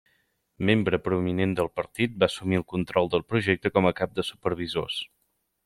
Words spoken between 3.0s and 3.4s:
del